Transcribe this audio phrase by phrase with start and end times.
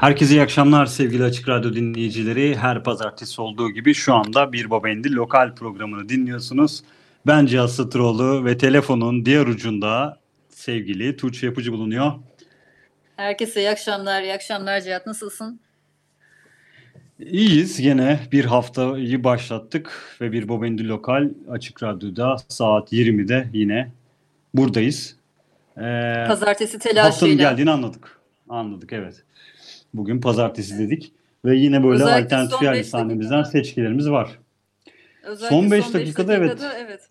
[0.00, 2.56] Herkese iyi akşamlar sevgili Açık Radyo dinleyicileri.
[2.56, 6.82] Her pazartesi olduğu gibi şu anda Bir Baba Endi lokal programını dinliyorsunuz.
[7.26, 10.18] Ben Cihat Satıroğlu ve telefonun diğer ucunda
[10.48, 12.12] sevgili Tuğçe Yapıcı bulunuyor.
[13.16, 15.06] Herkese iyi akşamlar, iyi akşamlar Cihat.
[15.06, 15.60] Nasılsın?
[17.18, 17.80] İyiyiz.
[17.80, 23.92] Yine bir haftayı başlattık ve Bir Baba Endi lokal Açık Radyo'da saat 20'de yine
[24.54, 25.16] buradayız.
[25.76, 27.04] Ee, Pazartesi telaşıyla.
[27.04, 28.20] Haftanın geldiğini anladık.
[28.48, 29.24] Anladık evet.
[29.94, 31.12] Bugün pazartesi dedik.
[31.44, 34.38] Ve yine böyle Özellikle alternatif yerli sahnemizden seçkilerimiz var.
[35.22, 37.08] Özellikle son 5 dakikada, dakikada evet.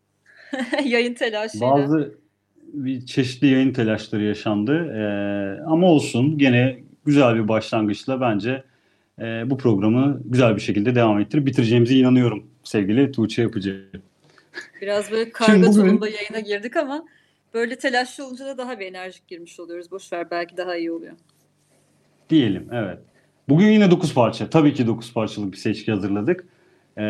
[0.53, 0.85] evet.
[0.85, 1.71] yayın telaşıyla.
[1.71, 2.13] Bazı
[2.73, 4.93] bir çeşitli yayın telaşları yaşandı.
[4.93, 8.63] Ee, ama olsun gene güzel bir başlangıçla bence
[9.19, 13.89] e, bu programı güzel bir şekilde devam ettirip bitireceğimize inanıyorum sevgili Tuğçe Yapıcı.
[14.81, 15.71] Biraz böyle karga bugün...
[15.71, 17.05] tulumba yayına girdik ama
[17.53, 19.91] böyle telaşlı olunca da daha bir enerjik girmiş oluyoruz.
[19.91, 21.13] Boş ver belki daha iyi oluyor.
[22.29, 22.99] Diyelim evet.
[23.49, 24.49] Bugün yine 9 parça.
[24.49, 26.45] Tabii ki 9 parçalık bir seçki hazırladık.
[26.97, 27.03] Ee,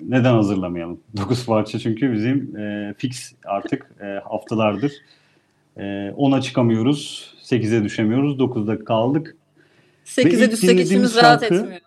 [0.00, 1.00] neden hazırlamayalım?
[1.16, 4.92] 9 parça çünkü bizim e, fix artık e, haftalardır.
[5.76, 7.34] E, 10'a çıkamıyoruz.
[7.42, 8.38] 8'e düşemiyoruz.
[8.38, 9.36] 9'da kaldık.
[10.06, 11.80] 8'e düşsek içimiz rahat etmiyor.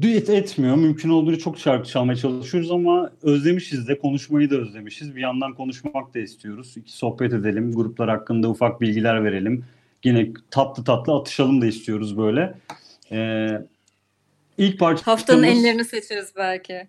[0.00, 0.76] Düet etmiyor.
[0.76, 5.16] Mümkün olduğunca çok şarkı çalmaya çalışıyoruz ama özlemişiz de konuşmayı da özlemişiz.
[5.16, 6.76] Bir yandan konuşmak da istiyoruz.
[6.76, 7.72] İki sohbet edelim.
[7.72, 9.64] Gruplar hakkında ufak bilgiler verelim.
[10.04, 12.54] Yine tatlı tatlı atışalım da istiyoruz böyle.
[13.12, 13.48] Ee,
[14.58, 16.88] ilk parça haftanın enlerini seçeriz belki.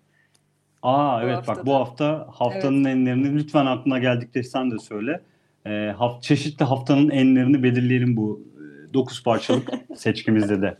[0.82, 1.56] Aa bu evet haftada.
[1.56, 2.96] bak bu hafta haftanın evet.
[2.96, 5.20] enlerini lütfen aklına geldikçe sen de söyle.
[5.66, 8.54] Ee, haft çeşitli haftanın enlerini belirleyelim bu
[8.94, 10.78] 9 parçalık seçkimizde de.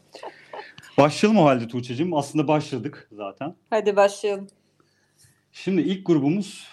[0.99, 2.15] Başlayalım o halde Tuğçe'cim.
[2.15, 3.55] Aslında başladık zaten.
[3.71, 4.47] Hadi başlayalım.
[5.53, 6.69] Şimdi ilk grubumuz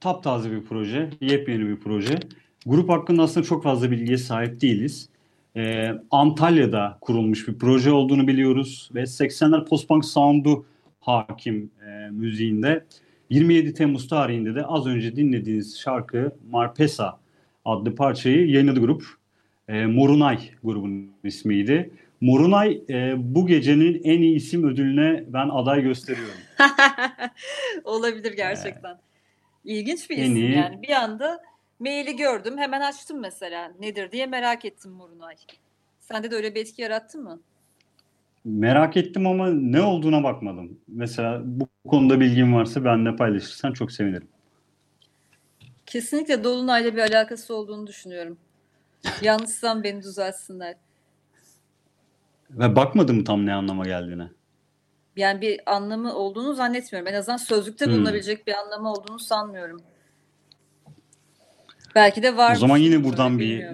[0.00, 2.18] taptaze bir proje, yepyeni bir proje.
[2.66, 5.08] Grup hakkında aslında çok fazla bilgiye sahip değiliz.
[5.56, 10.66] Ee, Antalya'da kurulmuş bir proje olduğunu biliyoruz ve 80'ler post-punk sound'u
[11.00, 12.84] hakim e, müziğinde.
[13.30, 17.18] 27 Temmuz tarihinde de az önce dinlediğiniz şarkı Marpesa
[17.64, 19.04] adlı parçayı yayınladı grup.
[19.68, 21.90] E, Morunay grubun ismiydi.
[22.20, 26.34] Morunay e, bu gecenin en iyi isim ödülüne ben aday gösteriyorum.
[27.84, 28.98] Olabilir gerçekten.
[29.64, 30.52] İlginç bir isim iyi...
[30.52, 30.82] yani.
[30.82, 31.40] Bir anda
[31.80, 35.34] maili gördüm hemen açtım mesela nedir diye merak ettim Morunay.
[36.00, 37.40] Sende de öyle bir etki yarattı mı?
[38.44, 40.80] Merak ettim ama ne olduğuna bakmadım.
[40.88, 44.28] Mesela bu konuda bilgin varsa benimle paylaşırsan çok sevinirim.
[45.86, 48.38] Kesinlikle Dolunay'la bir alakası olduğunu düşünüyorum.
[49.22, 50.76] Yanlışsam beni düzeltsinler.
[52.50, 54.28] Ve bakmadım tam ne anlama geldiğine.
[55.16, 57.08] Yani bir anlamı olduğunu zannetmiyorum.
[57.08, 57.92] En azından sözlükte hmm.
[57.92, 59.82] bulunabilecek bir anlamı olduğunu sanmıyorum.
[61.94, 62.52] Belki de var.
[62.52, 63.64] O zaman yine buradan bir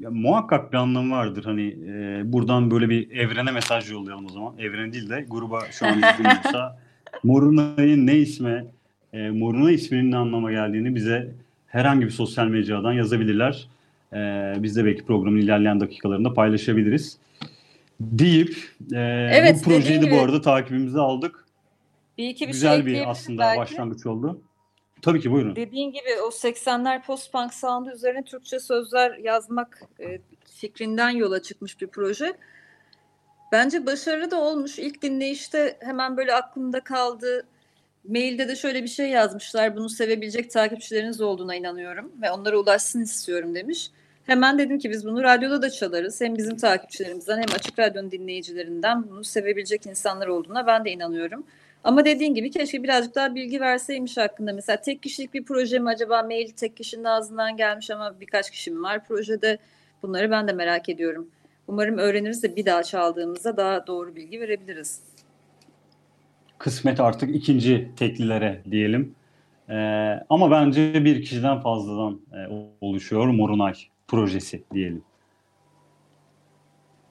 [0.00, 1.44] ya, muhakkak bir anlamı vardır.
[1.44, 4.58] Hani e, buradan böyle bir evrene mesaj yollayalım o zaman.
[4.58, 6.78] Evrene değil de gruba şu an izliyorsa
[7.24, 8.64] Morunay'ın ne isme
[9.12, 11.34] e, Moruna isminin ne anlama geldiğini bize
[11.66, 13.68] herhangi bir sosyal mecradan yazabilirler.
[14.12, 14.18] E,
[14.58, 17.18] biz de belki programın ilerleyen dakikalarında paylaşabiliriz.
[18.00, 18.56] Deyip
[18.92, 19.00] e,
[19.32, 21.44] evet, bu projeyi de bu arada takibimize aldık.
[22.18, 23.60] Bir iki bir Güzel şey bir aslında belki.
[23.60, 24.40] başlangıç oldu.
[25.02, 25.56] Tabii ki buyurun.
[25.56, 31.86] Dediğin gibi o 80'ler post-punk sound'u üzerine Türkçe sözler yazmak e, fikrinden yola çıkmış bir
[31.86, 32.36] proje.
[33.52, 34.78] Bence başarılı da olmuş.
[34.78, 37.46] İlk dinleyişte hemen böyle aklımda kaldı.
[38.08, 39.76] Mailde de şöyle bir şey yazmışlar.
[39.76, 43.90] Bunu sevebilecek takipçileriniz olduğuna inanıyorum ve onlara ulaşsın istiyorum demiş.
[44.24, 46.20] Hemen dedim ki biz bunu radyoda da çalarız.
[46.20, 51.44] Hem bizim takipçilerimizden hem Açık Radyo'nun dinleyicilerinden bunu sevebilecek insanlar olduğuna ben de inanıyorum.
[51.88, 54.52] Ama dediğin gibi keşke birazcık daha bilgi verseymiş hakkında.
[54.52, 58.70] Mesela tek kişilik bir proje mi acaba mail tek kişinin ağzından gelmiş ama birkaç kişi
[58.70, 59.58] mi var projede?
[60.02, 61.28] Bunları ben de merak ediyorum.
[61.68, 65.00] Umarım öğreniriz de bir daha çaldığımızda daha doğru bilgi verebiliriz.
[66.58, 69.14] Kısmet artık ikinci teklilere diyelim.
[69.68, 69.74] Ee,
[70.30, 72.36] ama bence bir kişiden fazladan e,
[72.80, 73.74] oluşuyor Morunay
[74.08, 75.02] projesi diyelim.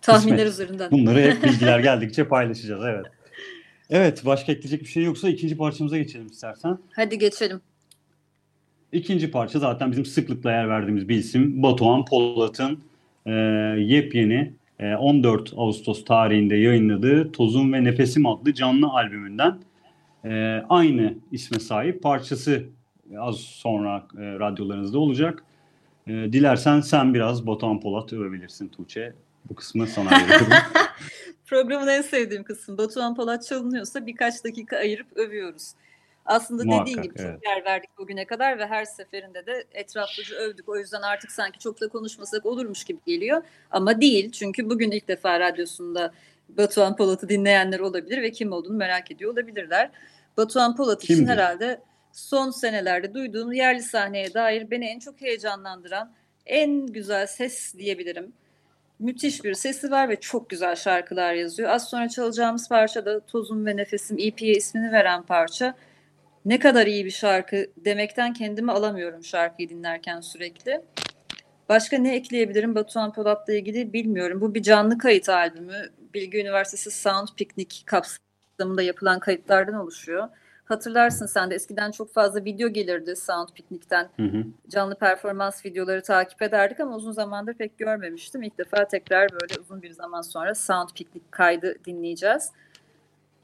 [0.01, 0.53] Tahminler Kısmet.
[0.53, 0.91] üzerinden.
[0.91, 3.16] Bunları hep bilgiler geldikçe paylaşacağız evet.
[3.89, 6.77] Evet başka ekleyecek bir şey yoksa ikinci parçamıza geçelim istersen.
[6.91, 7.61] Hadi geçelim.
[8.91, 11.63] İkinci parça zaten bizim sıklıkla yer verdiğimiz bir isim.
[11.63, 12.79] Batuhan Polat'ın
[13.25, 13.31] e,
[13.79, 19.59] yepyeni e, 14 Ağustos tarihinde yayınladığı Tozum ve Nefesim adlı canlı albümünden
[20.25, 22.63] e, aynı isme sahip parçası
[23.17, 25.43] az sonra e, radyolarınızda olacak.
[26.07, 29.13] E, dilersen sen biraz Batuhan Polat övebilirsin Tuğçe.
[29.49, 30.47] Bu kısmı sana veriyorum.
[31.47, 32.77] Programın en sevdiğim kısmı.
[32.77, 35.73] Batuhan Polat çalınıyorsa birkaç dakika ayırıp övüyoruz.
[36.25, 37.33] Aslında Muhakkak, dediğin gibi evet.
[37.33, 40.69] çok yer verdik bugüne kadar ve her seferinde de etraflıca övdük.
[40.69, 43.41] O yüzden artık sanki çok da konuşmasak olurmuş gibi geliyor.
[43.71, 46.13] Ama değil çünkü bugün ilk defa radyosunda
[46.49, 49.91] Batuhan Polat'ı dinleyenler olabilir ve kim olduğunu merak ediyor olabilirler.
[50.37, 56.13] Batuhan Polat için herhalde son senelerde duyduğum yerli sahneye dair beni en çok heyecanlandıran
[56.45, 58.33] en güzel ses diyebilirim
[58.99, 61.69] müthiş bir sesi var ve çok güzel şarkılar yazıyor.
[61.69, 65.75] Az sonra çalacağımız parça da Tozum ve Nefesim EP'ye ismini veren parça.
[66.45, 70.81] Ne kadar iyi bir şarkı demekten kendimi alamıyorum şarkıyı dinlerken sürekli.
[71.69, 74.41] Başka ne ekleyebilirim Batuhan Polat'la ilgili bilmiyorum.
[74.41, 75.89] Bu bir canlı kayıt albümü.
[76.13, 80.27] Bilgi Üniversitesi Sound Picnic kapsamında yapılan kayıtlardan oluşuyor.
[80.67, 84.09] Hatırlarsın sen de eskiden çok fazla video gelirdi Sound Picnic'ten.
[84.17, 84.43] Hı hı.
[84.69, 88.43] Canlı performans videoları takip ederdik ama uzun zamandır pek görmemiştim.
[88.43, 92.51] İlk defa tekrar böyle uzun bir zaman sonra Sound Picnic kaydı dinleyeceğiz.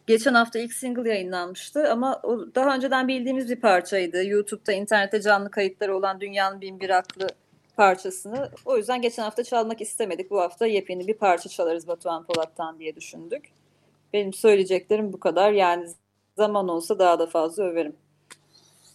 [0.07, 4.25] geçen hafta ilk single yayınlanmıştı ama o daha önceden bildiğimiz bir parçaydı.
[4.25, 7.27] YouTube'da internette canlı kayıtları olan Dünyanın Bin Bir Aklı
[7.77, 8.49] parçasını.
[8.65, 10.31] O yüzden geçen hafta çalmak istemedik.
[10.31, 13.43] Bu hafta yepyeni bir parça çalarız Batuhan Polat'tan diye düşündük.
[14.13, 15.51] Benim söyleyeceklerim bu kadar.
[15.51, 15.87] Yani
[16.37, 17.93] zaman olsa daha da fazla överim.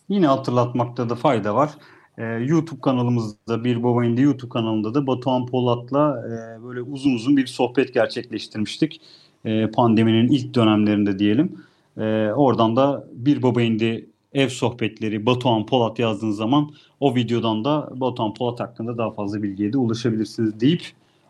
[0.08, 1.70] Yine hatırlatmakta da fayda var.
[2.18, 7.36] Ee, YouTube kanalımızda Bir Baba İndi YouTube kanalında da Batuhan Polat'la e, böyle uzun uzun
[7.36, 9.00] bir sohbet gerçekleştirmiştik.
[9.44, 11.64] E, pandeminin ilk dönemlerinde diyelim.
[11.96, 17.88] E, oradan da Bir Baba İndi ev sohbetleri Batuhan Polat yazdığınız zaman o videodan da
[17.94, 20.82] Batuhan Polat hakkında daha fazla bilgiye de ulaşabilirsiniz deyip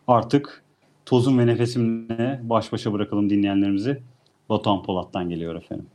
[0.07, 0.65] artık
[1.07, 4.03] tozun ve nefesimle baş başa bırakalım dinleyenlerimizi.
[4.49, 5.87] Batuhan Polat'tan geliyor efendim.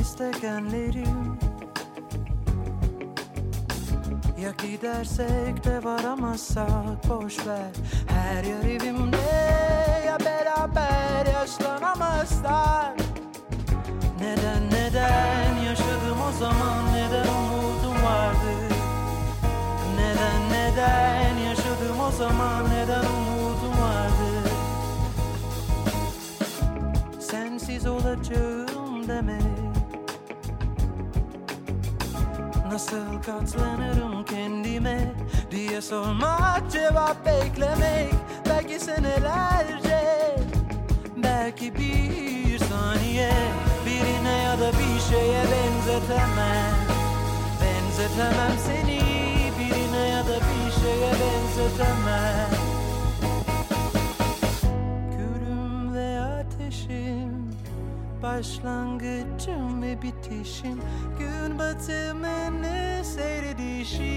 [0.00, 1.38] İstekenlerim
[4.40, 7.70] Ya gidersek de varamazsak boş ver.
[8.08, 9.16] Her yer evimde
[10.06, 12.92] ya beraber yaşlanamazlar.
[14.20, 16.94] Neden neden yaşadım o zaman?
[16.94, 18.74] Neden umudum vardı?
[19.96, 22.64] Neden neden yaşadım o zaman?
[22.70, 24.50] Neden umudum vardı?
[27.20, 28.55] Sensiz olacağım
[29.16, 29.42] demek?
[32.72, 35.14] Nasıl katlanırım kendime
[35.50, 38.14] diye sormak Cevap beklemek.
[38.48, 40.36] Belki senelerce
[41.16, 43.32] Belki bir saniye.
[43.86, 46.76] Birine ya da bir şeye benzetemem.
[47.62, 49.00] Benzetemem seni.
[49.58, 52.45] Birine ya da bir şeye benzetemem
[58.26, 60.80] Başlangıcım ve bitişim.
[61.18, 64.16] Gün batımını seyredişimsi.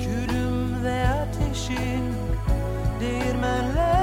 [0.00, 2.14] Külüm ve ateşim
[3.00, 3.95] Değirmenlerce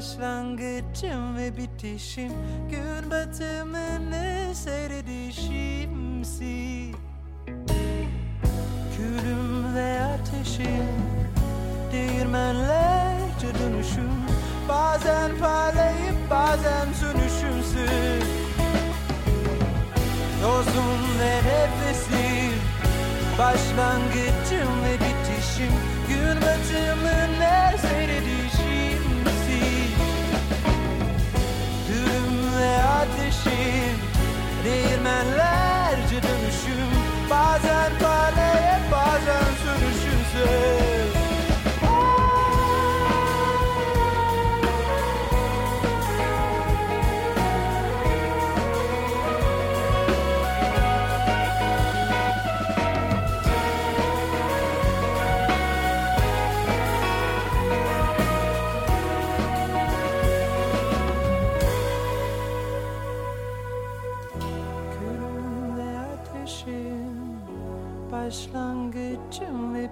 [0.00, 2.32] Başlangıcım ve bitişim.
[2.70, 5.64] Gün batımını seyredişimsi
[8.96, 10.88] Külüm ve ateşim
[11.92, 14.12] Değirmenlerce dönüşüm
[14.68, 18.24] Bazen parlayıp bazen sönüşümsün
[20.42, 22.60] Yozum ve nefesim
[23.38, 25.74] Başlangıcım ve bitişim.
[26.08, 28.39] Gün batımını seyredişim
[34.64, 36.90] Değirmenlerce dönüşüm
[37.30, 40.89] Bazen parlayıp bazen sönüşümsün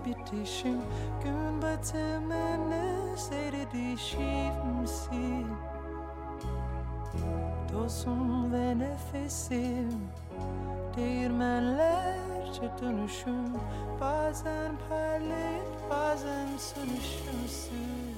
[0.08, 0.80] bitişim.
[1.24, 5.46] Gün batımını seyredişimsin
[7.72, 10.00] Dost olsun ve nefesim
[10.96, 13.52] Değirmenlerce dönüşüm.
[14.00, 18.17] Bazen parlayıp bazen sönüşümsüz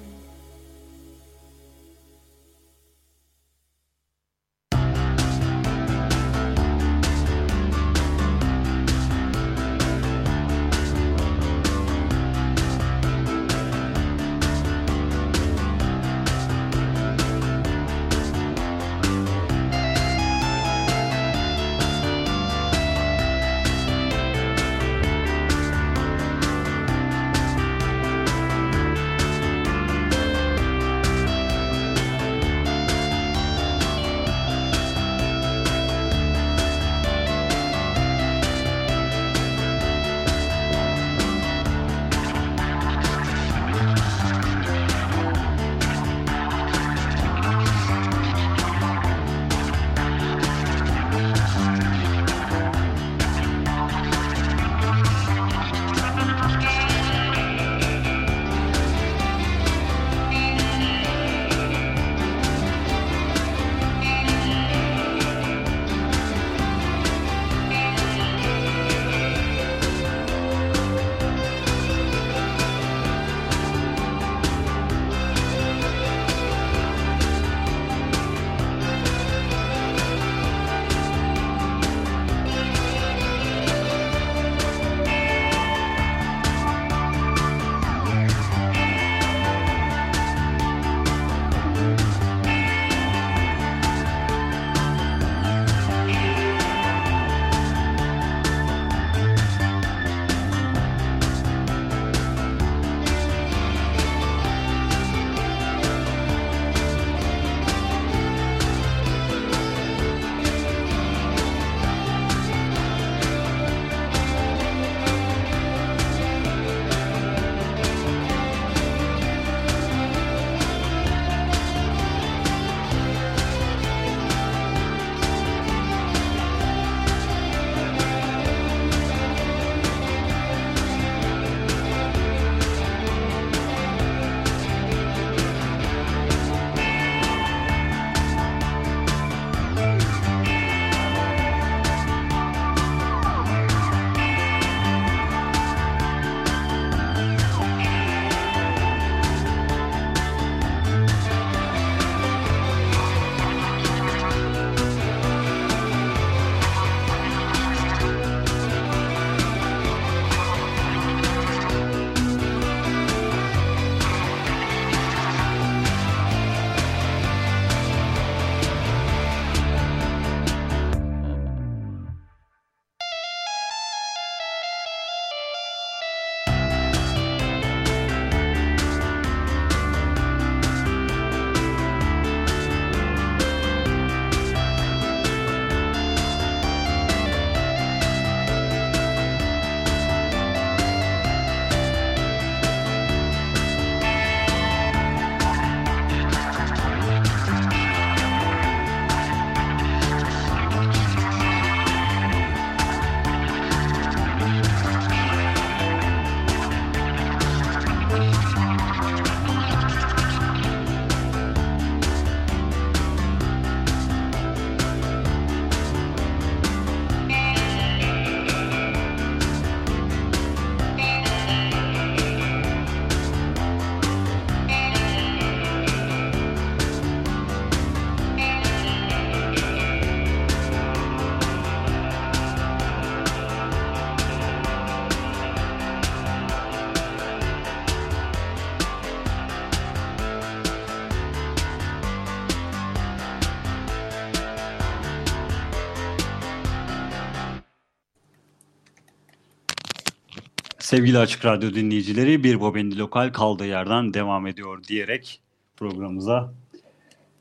[250.90, 255.40] Sevgili Açık Radyo dinleyicileri bir Bobendi Lokal kaldığı yerden devam ediyor diyerek
[255.76, 256.52] programımıza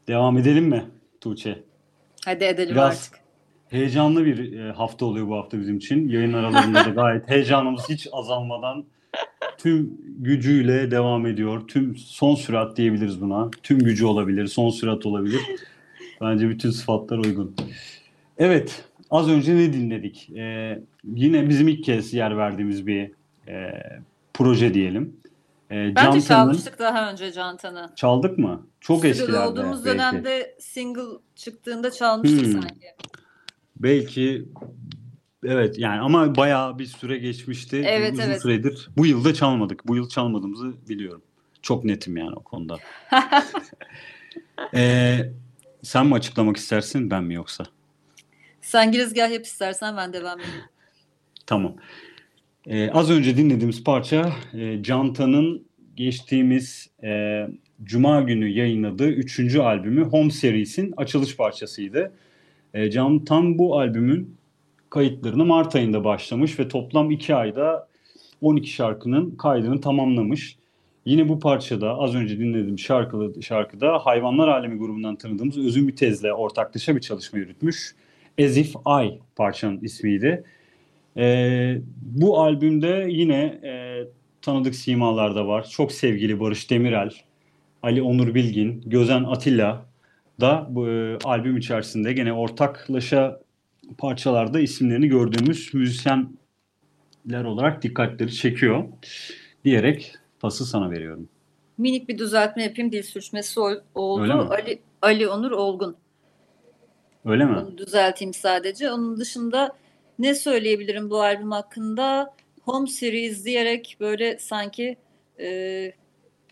[0.08, 0.86] devam edelim mi
[1.22, 1.60] Tuğçe?
[2.26, 3.20] Hadi edelim Biraz artık.
[3.70, 6.10] heyecanlı bir e, hafta oluyor bu hafta bizim için.
[6.10, 8.86] Yayın aralarında da gayet heyecanımız hiç azalmadan
[9.58, 11.68] tüm gücüyle devam ediyor.
[11.68, 13.52] Tüm son sürat diyebiliriz buna.
[13.64, 15.42] Tüm gücü olabilir, son sürat olabilir.
[16.22, 17.56] Bence bütün sıfatlar uygun.
[18.38, 20.30] Evet, az önce ne dinledik?
[20.30, 23.19] Ee, yine bizim ilk kez yer verdiğimiz bir
[23.50, 23.72] e,
[24.34, 25.20] proje diyelim.
[25.72, 27.92] E, Bence çalmıştık daha önce Cantan'ı.
[27.96, 28.68] Çaldık mı?
[28.82, 29.40] Çok eskilerde.
[29.40, 29.98] olduğumuz belki.
[29.98, 32.52] dönemde single çıktığında çalmıştık hmm.
[32.52, 32.88] sanki.
[33.76, 34.46] Belki
[35.46, 37.84] evet yani ama bayağı bir süre geçmişti.
[37.88, 38.42] Evet, Uzun evet.
[38.42, 38.90] süredir.
[38.98, 39.88] Bu yılda çalmadık.
[39.88, 41.22] Bu yıl çalmadığımızı biliyorum.
[41.62, 42.78] Çok netim yani o konuda.
[44.74, 45.32] ee,
[45.84, 47.64] sen mi açıklamak istersin ben mi yoksa?
[48.62, 50.64] Sen girizgah yap istersen ben devam edeyim.
[51.46, 51.76] tamam.
[52.70, 57.42] Ee, az önce dinlediğimiz parça e, Canta'nın geçtiğimiz e,
[57.84, 62.14] Cuma günü yayınladığı üçüncü albümü Home Series'in açılış parçasıydı.
[62.74, 64.38] E, Can tam bu albümün
[64.90, 67.88] kayıtlarını Mart ayında başlamış ve toplam iki ayda
[68.42, 70.58] 12 şarkının kaydını tamamlamış.
[71.06, 76.96] Yine bu parçada az önce dinlediğim şarkıda, şarkıda Hayvanlar Alemi grubundan tanıdığımız Özün Bitez'le ortaklaşa
[76.96, 77.96] bir çalışma yürütmüş.
[78.42, 80.44] As If I parçanın ismiydi.
[81.18, 84.04] Ee, bu albümde yine e,
[84.42, 85.70] tanıdık simalar da var.
[85.70, 87.12] Çok sevgili Barış Demirel,
[87.84, 89.86] Ali Onur Bilgin, Gözen Atilla
[90.42, 93.40] da bu e, albüm içerisinde gene ortaklaşa
[93.98, 98.84] parçalarda isimlerini gördüğümüz müzisyenler olarak dikkatleri çekiyor
[99.66, 101.30] diyerek pası sana veriyorum.
[101.78, 102.92] Minik bir düzeltme yapayım.
[102.92, 103.60] Dil sürçmesi
[103.96, 104.50] oldu.
[104.52, 105.96] Ali, Ali Onur Olgun.
[107.26, 107.58] Öyle mi?
[107.58, 108.92] Onu düzelteyim sadece.
[108.92, 109.76] Onun dışında
[110.20, 112.34] ne söyleyebilirim bu albüm hakkında?
[112.62, 114.98] Home Series diyerek böyle sanki
[115.40, 115.92] e,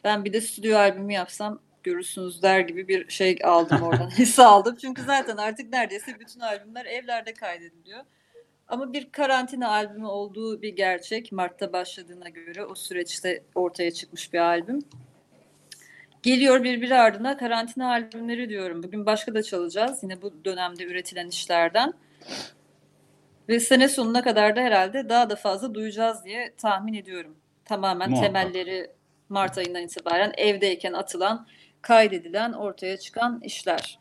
[0.03, 4.09] ben bir de stüdyo albümü yapsam görürsünüz der gibi bir şey aldım oradan.
[4.17, 4.77] Hisse aldım.
[4.81, 8.03] Çünkü zaten artık neredeyse bütün albümler evlerde kaydediliyor.
[8.67, 11.31] Ama bir karantina albümü olduğu bir gerçek.
[11.31, 14.79] Mart'ta başladığına göre o süreçte ortaya çıkmış bir albüm.
[16.23, 18.83] Geliyor birbiri ardına karantina albümleri diyorum.
[18.83, 20.03] Bugün başka da çalacağız.
[20.03, 21.93] Yine bu dönemde üretilen işlerden.
[23.49, 27.35] Ve sene sonuna kadar da herhalde daha da fazla duyacağız diye tahmin ediyorum.
[27.65, 28.33] Tamamen Muhakkak.
[28.33, 28.91] temelleri
[29.29, 31.47] Mart ayından itibaren evdeyken atılan,
[31.81, 33.99] kaydedilen, ortaya çıkan işler.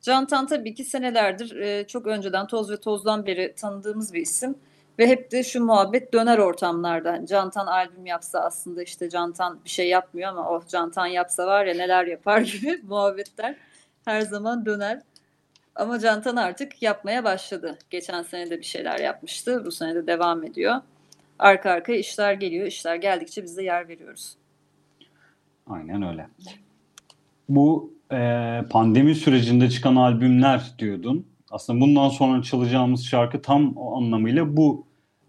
[0.00, 4.58] Cantan tabii ki senelerdir e, çok önceden Toz ve Toz'dan beri tanıdığımız bir isim.
[4.98, 7.26] Ve hep de şu muhabbet döner ortamlarda.
[7.26, 11.74] Cantan albüm yapsa aslında işte Cantan bir şey yapmıyor ama oh Cantan yapsa var ya
[11.74, 13.56] neler yapar gibi muhabbetler
[14.04, 15.02] her zaman döner.
[15.76, 17.78] Ama Cantan artık yapmaya başladı.
[17.90, 19.62] Geçen sene de bir şeyler yapmıştı.
[19.66, 20.74] Bu sene de devam ediyor.
[21.38, 22.66] Arka arkaya işler geliyor.
[22.66, 24.36] İşler geldikçe biz de yer veriyoruz.
[25.66, 26.26] Aynen öyle.
[27.48, 28.16] Bu e,
[28.70, 31.26] pandemi sürecinde çıkan albümler diyordun.
[31.50, 34.86] Aslında bundan sonra çalacağımız şarkı tam o anlamıyla bu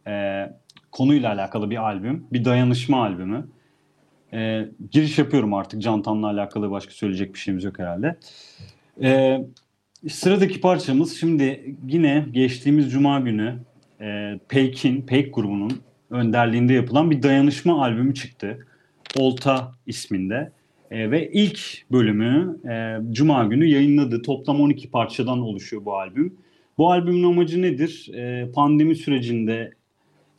[0.08, 0.44] e,
[0.92, 2.28] konuyla alakalı bir albüm.
[2.34, 3.48] Bir dayanışma albümü.
[4.34, 5.82] E, giriş yapıyorum artık.
[5.82, 8.18] Cantan'la alakalı başka söyleyecek bir şeyimiz yok herhalde.
[9.02, 9.40] E,
[10.10, 13.60] sıradaki parçamız şimdi yine geçtiğimiz cuma günü
[14.02, 18.68] e, Peyk'in, Peyk grubunun önderliğinde yapılan bir dayanışma albümü çıktı.
[19.16, 20.52] Olta isminde.
[20.92, 24.22] E, ve ilk bölümü e, Cuma günü yayınladı.
[24.22, 26.38] Toplam 12 parçadan oluşuyor bu albüm.
[26.78, 28.10] Bu albümün amacı nedir?
[28.14, 29.74] E, pandemi sürecinde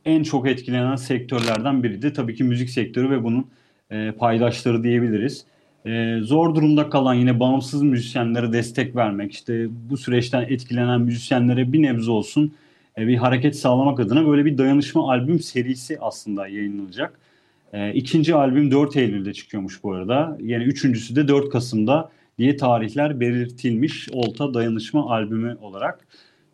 [0.04, 3.50] en çok etkilenen sektörlerden biri de tabii ki müzik sektörü ve bunun
[3.90, 5.44] e, paydaşları diyebiliriz.
[5.88, 11.82] E, zor durumda kalan yine bağımsız müzisyenlere destek vermek, işte bu süreçten etkilenen müzisyenlere bir
[11.82, 12.54] nebze olsun
[12.98, 17.18] e, bir hareket sağlamak adına böyle bir dayanışma albüm serisi aslında yayınlanacak.
[17.72, 20.38] E, ikinci albüm 4 Eylül'de çıkıyormuş bu arada.
[20.42, 26.06] Yani üçüncüsü de 4 Kasım'da diye tarihler belirtilmiş Olta Dayanışma albümü olarak.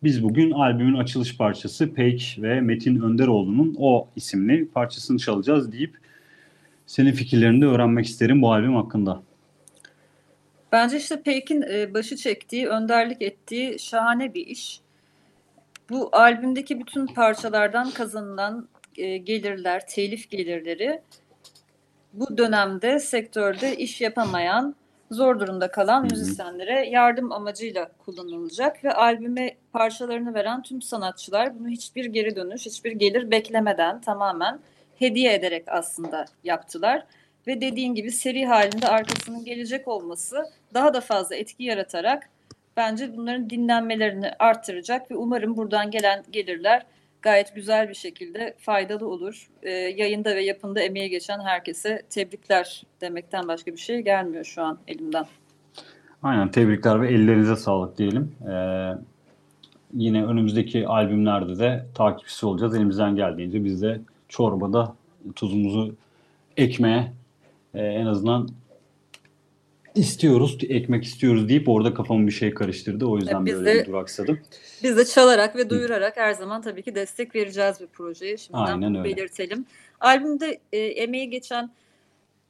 [0.03, 6.04] Biz bugün albümün açılış parçası Peyk ve Metin Önderoğlu'nun O isimli parçasını çalacağız deyip
[6.87, 9.21] senin fikirlerini de öğrenmek isterim bu albüm hakkında.
[10.71, 14.79] Bence işte Peyk'in e, başı çektiği, önderlik ettiği şahane bir iş.
[15.89, 18.67] Bu albümdeki bütün parçalardan kazanılan
[18.97, 21.01] e, gelirler, telif gelirleri
[22.13, 24.75] bu dönemde sektörde iş yapamayan,
[25.11, 32.05] zor durumda kalan müzisyenlere yardım amacıyla kullanılacak ve albüme parçalarını veren tüm sanatçılar bunu hiçbir
[32.05, 34.59] geri dönüş, hiçbir gelir beklemeden tamamen
[34.99, 37.05] hediye ederek aslında yaptılar.
[37.47, 42.29] Ve dediğin gibi seri halinde arkasının gelecek olması daha da fazla etki yaratarak
[42.77, 46.85] bence bunların dinlenmelerini arttıracak ve umarım buradan gelen gelirler
[47.21, 49.49] gayet güzel bir şekilde faydalı olur.
[49.63, 54.79] E, yayında ve yapımda emeği geçen herkese tebrikler demekten başka bir şey gelmiyor şu an
[54.87, 55.25] elimden.
[56.23, 58.35] Aynen tebrikler ve ellerinize sağlık diyelim.
[58.49, 58.91] Ee,
[59.93, 62.75] yine önümüzdeki albümlerde de takipçisi olacağız.
[62.75, 64.95] Elimizden geldiğince biz de çorbada
[65.35, 65.95] tuzumuzu
[66.57, 67.13] ekmeğe
[67.73, 68.49] e, en azından
[69.95, 73.05] istiyoruz, ekmek istiyoruz deyip orada kafamı bir şey karıştırdı.
[73.05, 74.39] O yüzden biz böyle de, duraksadım.
[74.83, 78.37] Biz de çalarak ve duyurarak her zaman tabii ki destek vereceğiz bir projeye.
[78.37, 79.03] Şimdiden Aynen öyle.
[79.03, 79.65] belirtelim.
[79.99, 81.71] Albümde e, emeği geçen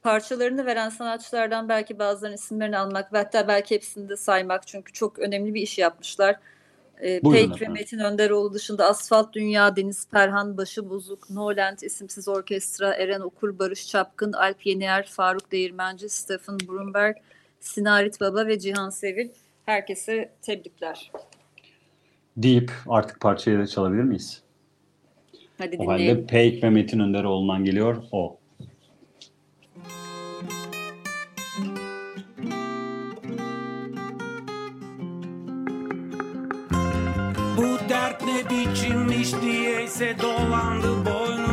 [0.03, 5.19] parçalarını veren sanatçılardan belki bazılarının isimlerini almak ve hatta belki hepsini de saymak çünkü çok
[5.19, 6.35] önemli bir iş yapmışlar.
[6.99, 12.27] Ee, e, Peyk ve Metin Önderoğlu dışında Asfalt Dünya, Deniz Perhan, Başı Bozuk, Noland, İsimsiz
[12.27, 17.15] Orkestra, Eren Okur, Barış Çapkın, Alp Yenier, Faruk Değirmenci, Stephen Brunberg,
[17.59, 19.29] Sinarit Baba ve Cihan Sevil.
[19.65, 21.11] Herkese tebrikler.
[22.37, 24.41] Deyip artık parçayı da çalabilir miyiz?
[25.57, 25.87] Hadi dinleyelim.
[25.87, 28.37] O halde Peyk ve Metin Önderoğlu'ndan geliyor o.
[39.41, 41.44] diye ise dolandı boynu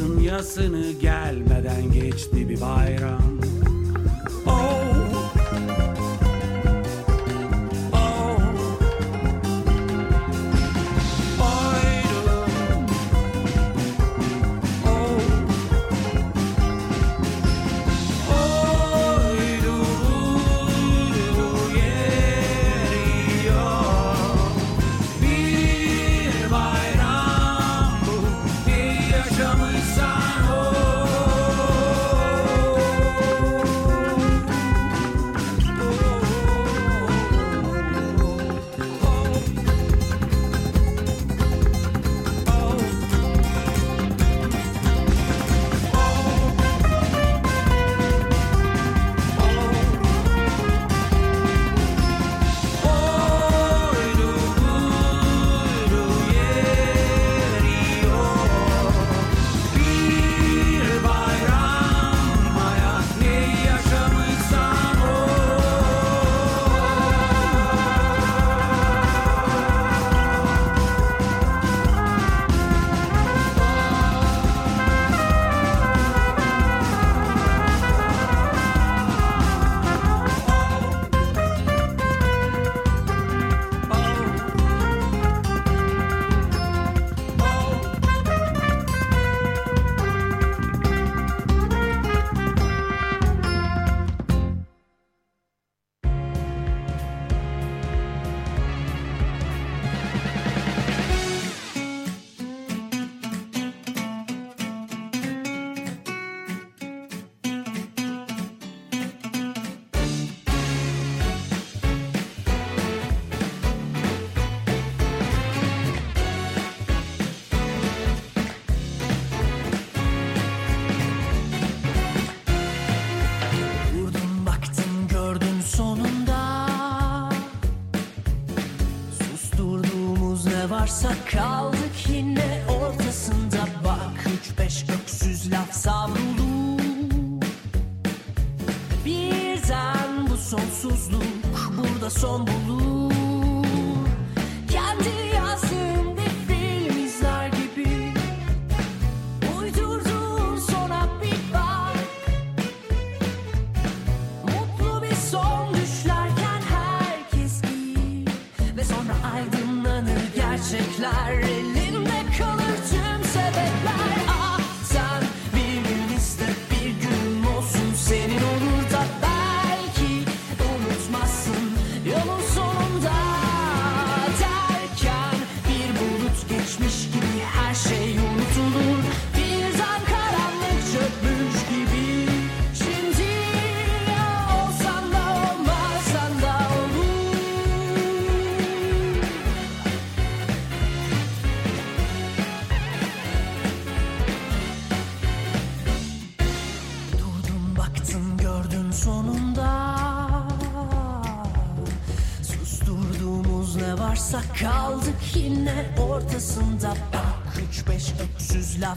[0.00, 3.40] Yasın yasını gelmeden geçti bir bayram.
[4.46, 4.89] Oh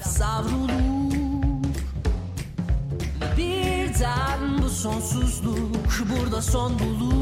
[0.03, 1.63] savrulur
[3.37, 7.12] Birden bu sonsuzluk burada son bulur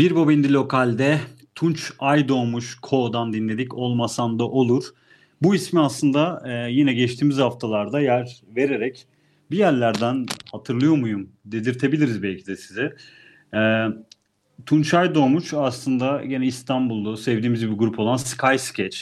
[0.00, 1.18] Bir Bobindi Lokal'de
[1.54, 3.74] Tunç Aydoğmuş Ko'dan dinledik.
[3.74, 4.84] Olmasan da olur.
[5.42, 9.06] Bu ismi aslında e, yine geçtiğimiz haftalarda yer vererek
[9.50, 12.94] bir yerlerden hatırlıyor muyum dedirtebiliriz belki de size.
[13.54, 13.86] E,
[14.66, 18.98] Tunç Aydoğmuş aslında yine İstanbul'da sevdiğimiz bir grup olan Sky Sketch.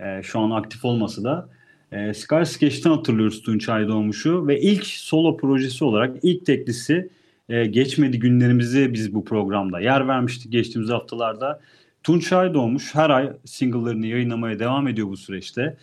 [0.00, 1.48] E, şu an aktif olması da.
[1.92, 7.17] E, Sky Sketch'ten hatırlıyoruz Tunç Aydoğmuş'u ve ilk solo projesi olarak ilk teklisi
[7.48, 11.60] e, geçmedi günlerimizi biz bu programda yer vermiştik geçtiğimiz haftalarda.
[12.02, 15.76] Tunç Aydoğmuş her ay single'larını yayınlamaya devam ediyor bu süreçte.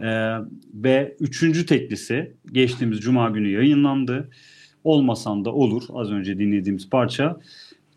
[0.00, 0.08] E,
[0.74, 4.30] ve üçüncü teklisi geçtiğimiz cuma günü yayınlandı.
[4.84, 7.40] Olmasan da olur az önce dinlediğimiz parça.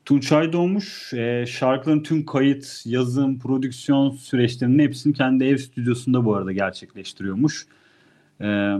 [0.05, 6.51] Tunç Aydoğmuş e, şarkıların tüm kayıt, yazım, prodüksiyon süreçlerinin hepsini kendi ev stüdyosunda bu arada
[6.51, 7.67] gerçekleştiriyormuş.
[8.41, 8.73] E,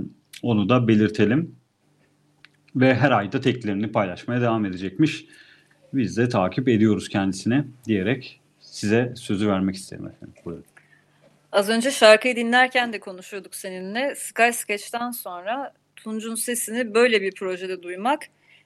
[0.43, 1.55] onu da belirtelim
[2.75, 5.25] ve her ayda teklerini paylaşmaya devam edecekmiş.
[5.93, 10.35] Biz de takip ediyoruz kendisine diyerek size sözü vermek isterim efendim.
[10.45, 10.65] Buyurun.
[11.51, 14.15] Az önce şarkıyı dinlerken de konuşuyorduk seninle.
[14.15, 18.21] Sky Sketch'ten sonra Tunç'un sesini böyle bir projede duymak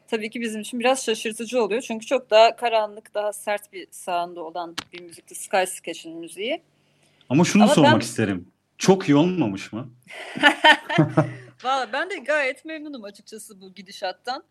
[0.07, 1.81] tabii ki bizim için biraz şaşırtıcı oluyor.
[1.81, 6.61] Çünkü çok daha karanlık, daha sert bir sound'u olan bir müzikti Sky Sketch'in müziği.
[7.29, 8.47] Ama şunu Ama sormak ben- isterim.
[8.77, 9.89] Çok iyi olmamış mı?
[11.63, 14.43] Valla ben de gayet memnunum açıkçası bu gidişattan.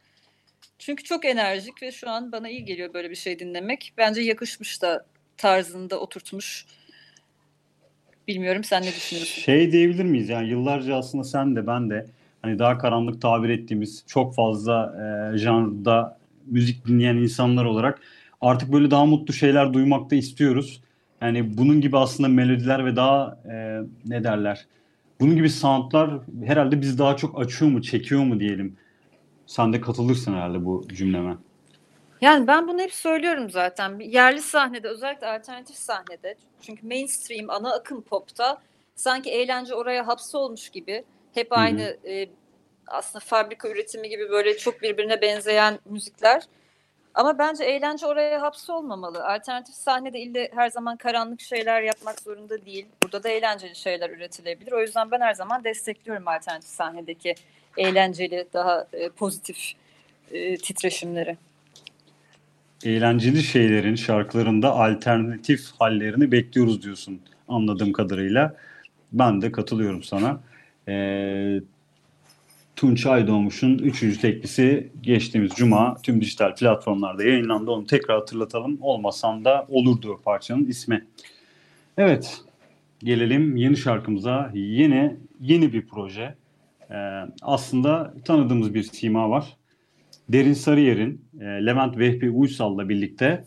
[0.79, 3.93] Çünkü çok enerjik ve şu an bana iyi geliyor böyle bir şey dinlemek.
[3.99, 6.67] Bence yakışmış da tarzında oturtmuş.
[8.29, 9.43] Bilmiyorum sen ne düşünüyorsun?
[9.43, 10.29] Şey diyebilir miyiz?
[10.29, 12.07] Yani yıllarca aslında sen de ben de
[12.43, 14.95] hani daha karanlık tabir ettiğimiz çok fazla
[15.35, 18.01] e, janrda müzik dinleyen insanlar olarak
[18.41, 20.81] artık böyle daha mutlu şeyler duymak da istiyoruz.
[21.21, 24.67] Yani bunun gibi aslında melodiler ve daha e, ne derler?
[25.21, 26.11] Bunun gibi soundlar
[26.45, 28.77] herhalde biz daha çok açıyor mu, çekiyor mu diyelim.
[29.47, 31.37] Sen de katılırsın herhalde bu cümleme.
[32.21, 33.99] Yani ben bunu hep söylüyorum zaten.
[33.99, 38.63] Yerli sahnede özellikle alternatif sahnede çünkü mainstream ana akım popta
[38.95, 41.05] sanki eğlence oraya hapsolmuş gibi
[41.35, 41.57] hep hı.
[41.57, 42.29] aynı e,
[42.87, 46.43] aslında fabrika üretimi gibi böyle çok birbirine benzeyen müzikler.
[47.17, 49.25] Ama bence eğlence oraya hapsolmamalı.
[49.27, 52.87] Alternatif sahnede ille her zaman karanlık şeyler yapmak zorunda değil.
[53.03, 54.73] Burada da eğlenceli şeyler üretilebilir.
[54.73, 57.35] O yüzden ben her zaman destekliyorum alternatif sahnedeki
[57.77, 59.73] eğlenceli, daha e, pozitif
[60.33, 61.37] e, titreşimleri.
[62.85, 68.57] Eğlenceli şeylerin şarkılarında alternatif hallerini bekliyoruz diyorsun anladığım kadarıyla.
[69.13, 70.41] Ben de katılıyorum sana.
[70.89, 71.61] Ee,
[72.77, 74.19] Tunç Aydoğmuş'un 3.
[74.19, 77.71] teklisi geçtiğimiz cuma tüm dijital platformlarda yayınlandı.
[77.71, 78.79] Onu tekrar hatırlatalım.
[78.81, 81.07] Olmasan da olurdu parçanın ismi.
[81.99, 82.41] Evet,
[82.99, 84.51] gelelim yeni şarkımıza.
[84.55, 86.35] Yine yeni bir proje.
[86.91, 86.95] Ee,
[87.43, 89.57] aslında tanıdığımız bir sima var.
[90.29, 93.45] Derin Sarıyer'in e, Levent Vehbi Uysal'la birlikte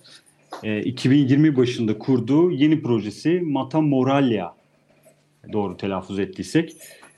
[0.63, 4.55] e, 2020 başında kurduğu yeni projesi Mata Moralya
[5.53, 6.75] doğru telaffuz ettiysek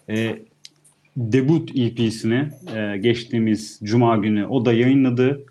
[0.10, 0.40] e,
[1.18, 5.46] debut EP'sini e, geçtiğimiz cuma günü o da yayınladı.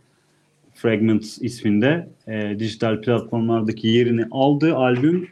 [0.75, 5.29] Fragments isminde e, dijital platformlardaki yerini aldı albüm.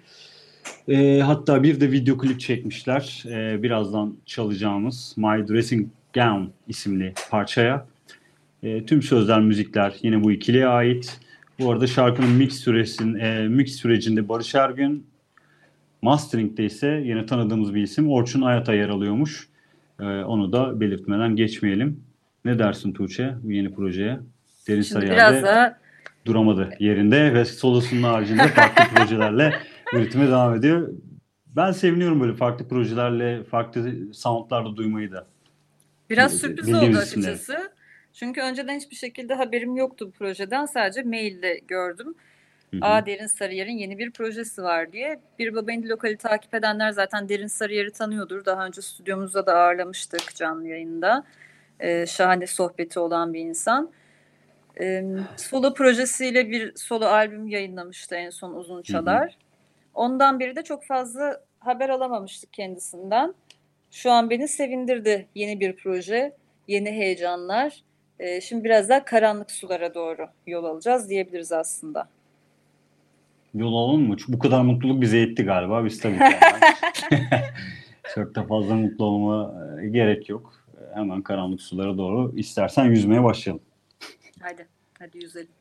[0.89, 3.24] E, hatta bir de video klip çekmişler.
[3.31, 7.87] E, birazdan çalacağımız My Dressing Gown isimli parçaya.
[8.62, 11.20] E, tüm sözler, müzikler yine bu ikiliye ait.
[11.61, 15.07] Bu arada şarkının mix süresin, e, mix sürecinde Barış Ergün,
[16.03, 19.47] mastering'de ise yine tanıdığımız bir isim Orçun Ayata yer alıyormuş.
[20.01, 22.05] E, onu da belirtmeden geçmeyelim.
[22.44, 24.20] Ne dersin Tuğçe bu yeni projeye?
[24.68, 25.78] Derin Şimdi Sarıyer'de biraz daha
[26.26, 29.55] duramadı yerinde ve solosunun haricinde farklı projelerle
[29.92, 30.88] üretime devam ediyor.
[31.46, 35.26] Ben seviniyorum böyle farklı projelerle, farklı soundlarda duymayı da.
[36.11, 37.32] Biraz Bil- sürpriz bildiğimiz oldu isimleri.
[37.32, 37.72] açıkçası.
[38.12, 40.66] Çünkü önceden hiçbir şekilde haberim yoktu bu projeden.
[40.66, 42.14] Sadece mailde gördüm.
[42.71, 42.85] Hı hı.
[42.85, 45.21] A Derin Sarıyer'in yeni bir projesi var diye.
[45.39, 48.45] Bir Baba İndi Lokal'i takip edenler zaten Derin Sarıyer'i tanıyordur.
[48.45, 51.25] Daha önce stüdyomuzda da ağırlamıştık canlı yayında.
[51.81, 53.91] Ee, şahane sohbeti olan bir insan.
[54.81, 55.05] Ee,
[55.37, 59.37] solo projesiyle bir solo albüm yayınlamıştı en son Uzun Çalar.
[59.95, 63.35] Ondan beri de çok fazla haber alamamıştık kendisinden.
[63.91, 66.37] Şu an beni sevindirdi yeni bir proje,
[66.69, 67.83] yeni heyecanlar.
[68.19, 72.09] Ee, şimdi biraz daha karanlık sulara doğru yol alacağız diyebiliriz aslında.
[73.59, 74.17] Yol alalım mı?
[74.29, 75.85] Bu kadar mutluluk bize yetti galiba.
[75.85, 76.25] Biz tabii ki
[78.15, 80.55] çok da fazla mutlu olma e, gerek yok.
[80.95, 83.63] Hemen karanlık sulara doğru istersen yüzmeye başlayalım.
[84.41, 84.67] Hadi,
[84.99, 85.58] hadi yüzelim.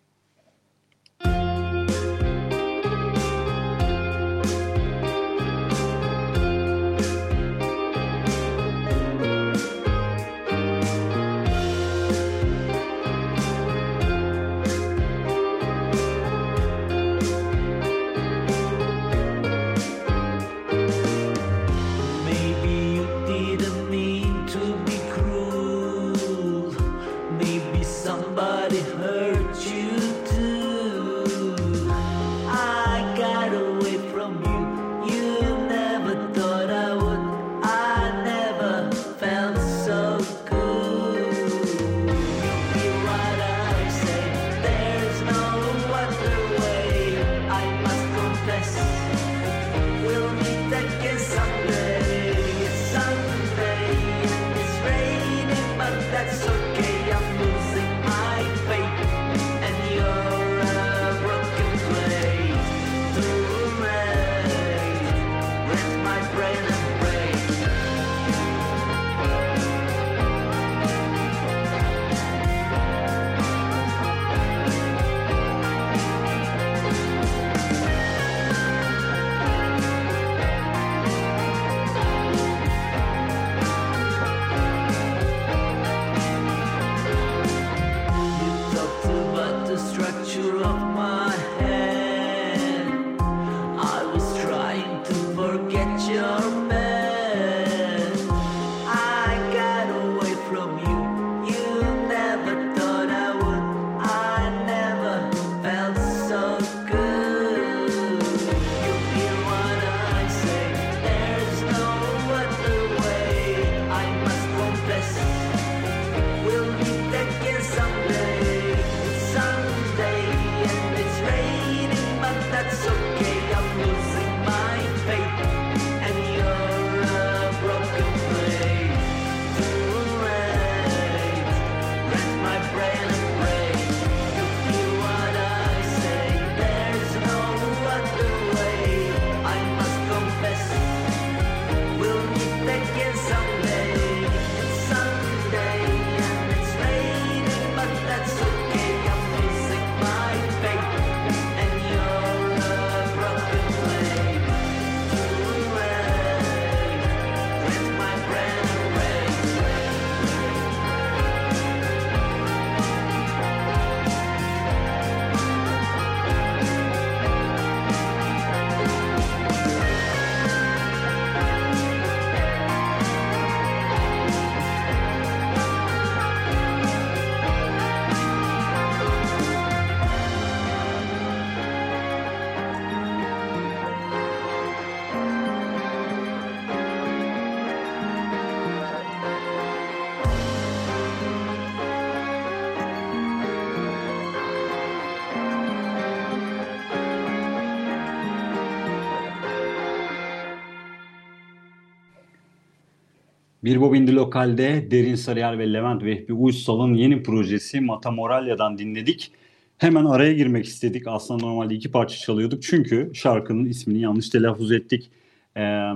[203.67, 209.31] Bir Bobindi Lokal'de Derin Sarıyer ve Levent Vehbi Uysal'ın yeni projesi Mata Moralya'dan dinledik.
[209.77, 211.07] Hemen araya girmek istedik.
[211.07, 212.63] Aslında normalde iki parça çalıyorduk.
[212.63, 215.11] Çünkü şarkının ismini yanlış telaffuz ettik.
[215.57, 215.89] Ee,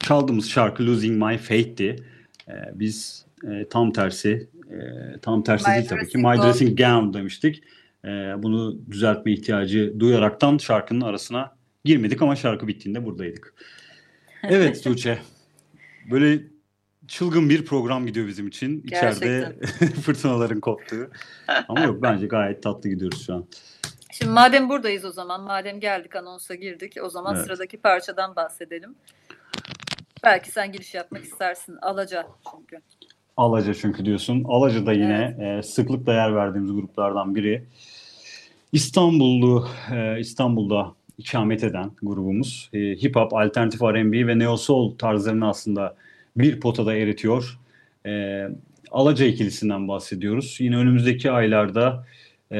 [0.00, 1.96] çaldığımız şarkı Losing My Fate'ti.
[2.48, 4.78] Ee, biz e, tam tersi, e,
[5.22, 6.18] tam tersi My değil tabii ki.
[6.18, 6.24] My.
[6.24, 7.62] Dressing Gown demiştik.
[8.04, 8.08] Ee,
[8.38, 13.54] bunu düzeltme ihtiyacı duyaraktan şarkının arasına girmedik ama şarkı bittiğinde buradaydık.
[14.42, 15.18] Evet Tuğçe.
[16.10, 16.42] Böyle
[17.08, 18.82] çılgın bir program gidiyor bizim için.
[18.82, 19.58] İçeride
[20.02, 21.10] fırtınaların koptuğu.
[21.68, 23.46] Ama yok bence gayet tatlı gidiyoruz şu an.
[24.12, 27.44] Şimdi madem buradayız o zaman, madem geldik anonsa girdik, o zaman Evet.
[27.44, 28.94] sıradaki parçadan bahsedelim.
[30.24, 31.76] Belki sen giriş yapmak istersin.
[31.82, 32.82] Alaca çünkü.
[33.36, 34.44] Alaca çünkü diyorsun.
[34.44, 37.66] Alaca da yine e, sıklıkla yer verdiğimiz gruplardan biri.
[38.72, 42.70] İstanbullu, e, İstanbul'da ikamet eden grubumuz.
[42.72, 45.96] E, hip hop, alternatif R&B ve neo soul tarzlarını aslında
[46.36, 47.58] bir potada eritiyor.
[48.06, 48.44] E,
[48.90, 50.56] Alaca ikilisinden bahsediyoruz.
[50.60, 52.06] Yine önümüzdeki aylarda
[52.52, 52.58] e,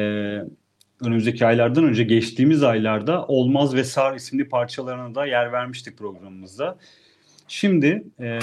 [1.01, 6.79] önümüzdeki aylardan önce geçtiğimiz aylarda Olmaz ve Sar isimli parçalarına da yer vermiştik programımızda.
[7.49, 8.39] Şimdi e,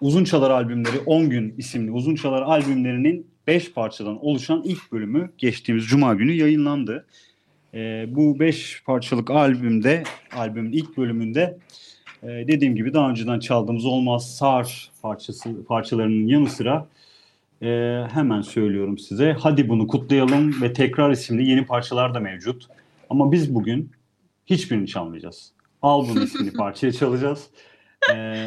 [0.00, 5.84] Uzun Çalar albümleri 10 gün isimli Uzun Çalar albümlerinin 5 parçadan oluşan ilk bölümü geçtiğimiz
[5.84, 7.06] cuma günü yayınlandı.
[7.74, 10.02] E, bu 5 parçalık albümde
[10.36, 11.58] albümün ilk bölümünde
[12.22, 16.86] e, dediğim gibi daha önceden çaldığımız Olmaz Sar parçası parçalarının yanı sıra
[17.62, 17.68] e,
[18.12, 19.36] hemen söylüyorum size.
[19.40, 22.66] Hadi bunu kutlayalım ve tekrar isimli yeni parçalar da mevcut.
[23.10, 23.90] Ama biz bugün
[24.46, 25.52] hiçbirini çalmayacağız.
[25.82, 27.50] Al bunu isimli parçayı çalacağız.
[28.14, 28.46] E,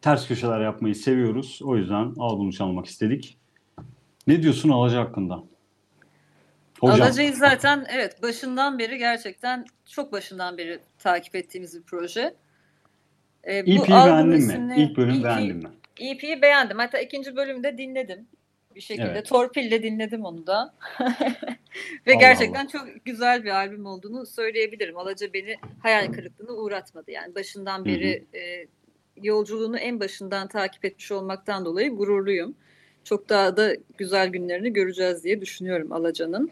[0.00, 1.60] ters köşeler yapmayı seviyoruz.
[1.64, 3.36] O yüzden al bunu çalmak istedik.
[4.26, 5.42] Ne diyorsun Alaca hakkında?
[6.80, 7.02] Hocam.
[7.02, 12.34] Alaca'yı zaten evet başından beri gerçekten çok başından beri takip ettiğimiz bir proje.
[13.44, 14.74] Ee, EP'yi beğendin mi?
[14.76, 15.68] İlk bölüm EP beğendin mi?
[16.00, 16.78] EP'yi beğendim.
[16.78, 18.26] Hatta ikinci bölümde dinledim.
[18.74, 19.26] Bir şekilde Evet.
[19.26, 20.74] torpille dinledim onu da.
[22.06, 24.96] Ve Allah gerçekten çok güzel bir albüm olduğunu söyleyebilirim.
[24.96, 27.10] Alaca beni hayal kırıklığına uğratmadı.
[27.10, 28.66] Yani başından beri e,
[29.22, 32.54] yolculuğunu en başından takip etmiş olmaktan dolayı gururluyum.
[33.04, 36.50] Çok daha da güzel günlerini göreceğiz diye düşünüyorum Alaca'nın.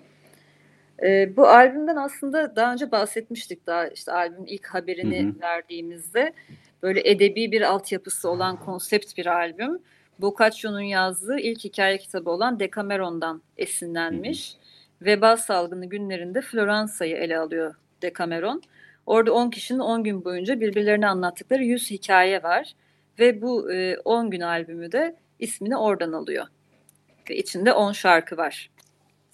[1.03, 5.41] E, bu albümden aslında daha önce bahsetmiştik daha işte albümün ilk haberini Hı hı.
[5.41, 6.33] verdiğimizde
[6.83, 9.79] böyle edebi bir altyapısı olan konsept bir albüm.
[10.19, 14.57] Boccaccio'nun yazdığı ilk hikaye kitabı olan Decameron'dan esinlenmiş.
[15.03, 18.63] Veba salgını günlerinde Floransa'yı ele alıyor Decameron.
[19.07, 22.73] Orada 10 kişinin 10 gün boyunca birbirlerine anlattıkları 100 hikaye var.
[23.19, 26.47] Ve bu e, 10 gün albümü de ismini oradan alıyor.
[27.31, 28.71] Ve içinde 10 şarkı var.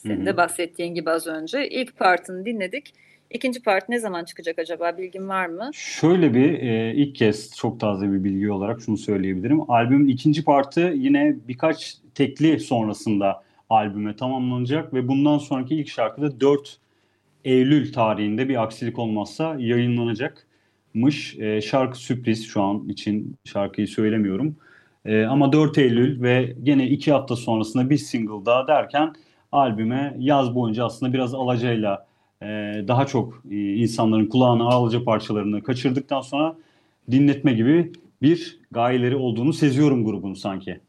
[0.02, 1.68] Senin de bahsettiğin gibi az önce.
[1.68, 2.94] İlk partını dinledik.
[3.30, 4.98] İkinci part ne zaman çıkacak acaba?
[4.98, 5.70] Bilgin var mı?
[5.74, 9.70] Şöyle bir e, ilk kez çok taze bir bilgi olarak şunu söyleyebilirim.
[9.70, 16.40] Albümün ikinci partı yine birkaç tekli sonrasında albüme tamamlanacak ve bundan sonraki ilk şarkı da
[16.40, 16.78] 4
[17.44, 21.38] Eylül tarihinde bir aksilik olmazsa yayınlanacakmış.
[21.38, 24.56] E, şarkı sürpriz şu an için şarkıyı söylemiyorum.
[25.04, 29.14] E, ama 4 Eylül ve gene 2 hafta sonrasında bir single daha derken
[29.52, 32.06] albüme yaz boyunca aslında biraz alacayla
[32.42, 32.46] e,
[32.88, 36.56] daha çok e, insanların kulağına alaca parçalarını kaçırdıktan sonra
[37.10, 37.92] dinletme gibi
[38.22, 40.80] bir gayeleri olduğunu seziyorum grubun sanki.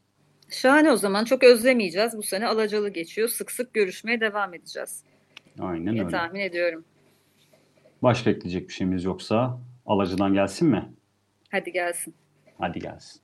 [0.48, 1.24] Şahane o zaman.
[1.24, 2.16] Çok özlemeyeceğiz.
[2.16, 3.28] Bu sene alacalı geçiyor.
[3.28, 5.04] Sık sık görüşmeye devam edeceğiz.
[5.60, 6.16] Aynen diye öyle.
[6.16, 6.84] tahmin ediyorum.
[8.02, 10.92] Başka ekleyecek bir şeyimiz yoksa alacadan gelsin mi?
[11.50, 12.14] Hadi gelsin.
[12.58, 13.20] Hadi gelsin.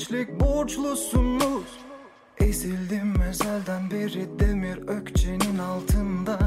[0.00, 1.64] Gençlik borçlusunuz
[2.38, 6.38] Ezildim ezelden beri demir ökçenin altında.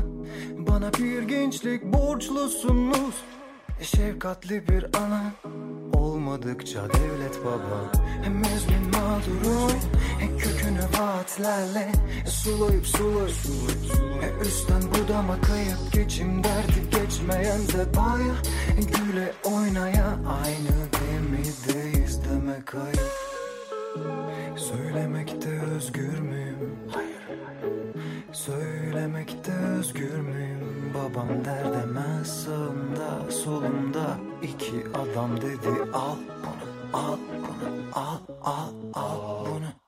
[0.58, 3.16] Bana bir gençlik borçlusunuz
[3.82, 5.24] Şefkatli bir ana.
[5.93, 7.91] Olmadıkça devlet baba.
[8.24, 9.80] Hem özgün mağdurum
[10.38, 11.91] kökünü vaatlerle.
[12.26, 13.36] Sulayıp sulayıp
[14.24, 18.36] E üstten budama kayıp geçim derdi geçmeyen zebaya.
[18.78, 20.08] Güle oynaya
[20.43, 23.22] aynı gemideyiz demek ayıp
[24.56, 26.80] Söylemekte özgür müyüm?
[26.91, 27.24] Hayır
[28.32, 30.93] Söylemekte özgür müyüm?
[30.93, 39.45] Babam der demez sağımda solumda iki adam dedi al bunu al bunu al al al
[39.45, 39.82] bunu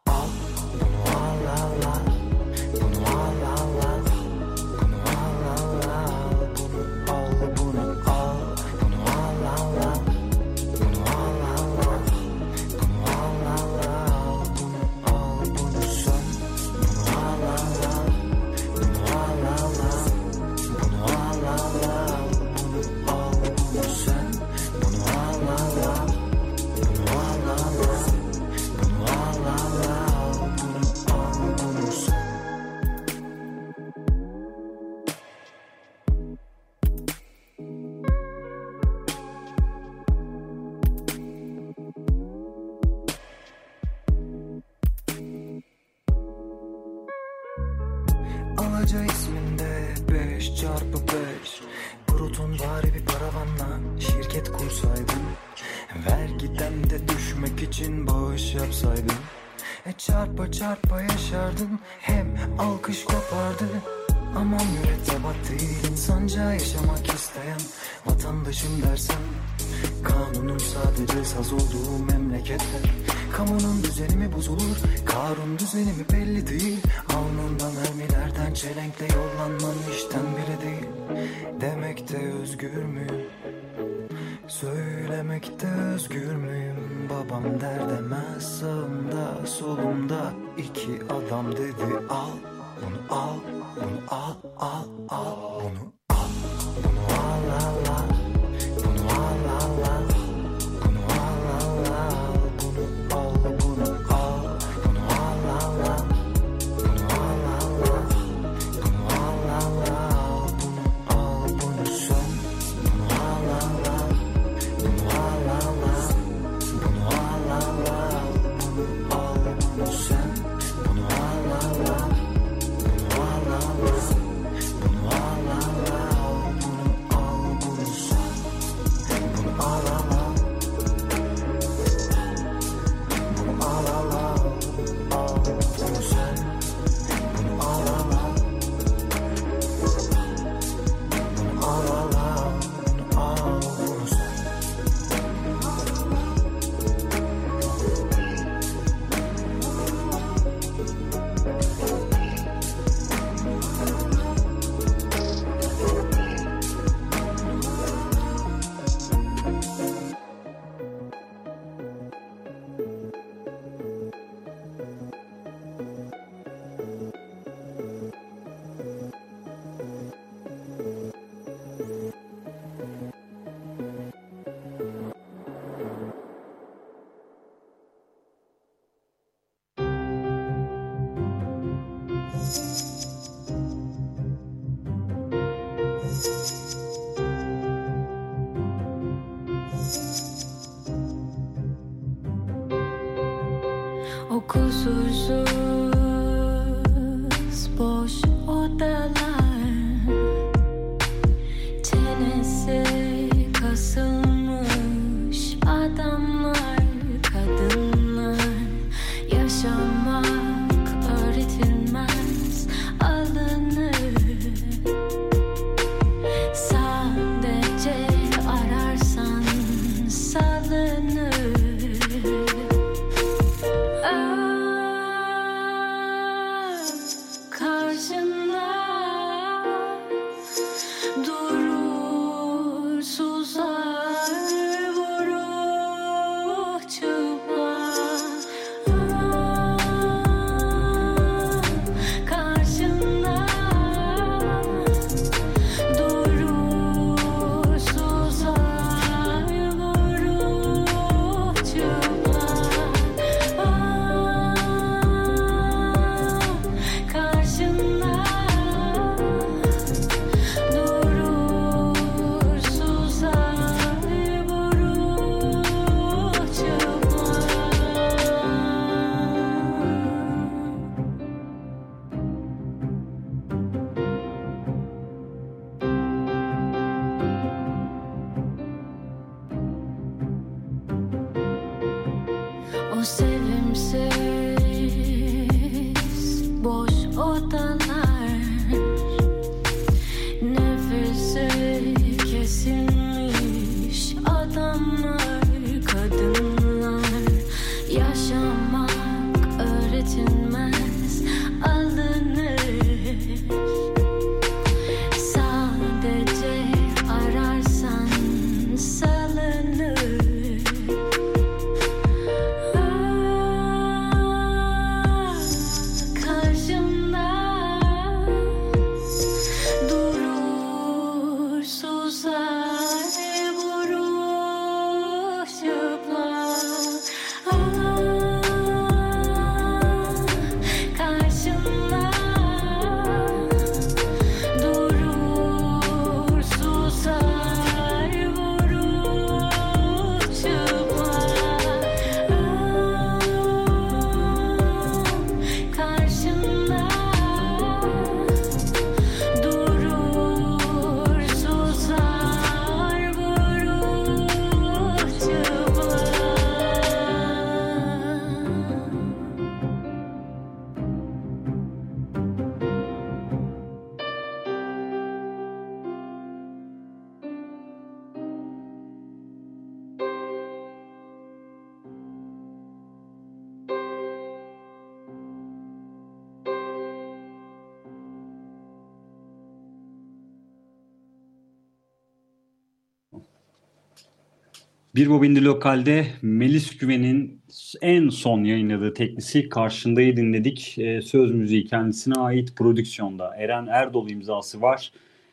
[384.95, 387.41] Bir Bobindi Lokal'de Melis Güven'in
[387.81, 390.77] en son yayınladığı teklisi Karşındayı dinledik.
[390.77, 394.91] Ee, söz müziği kendisine ait prodüksiyonda Eren Erdol imzası var.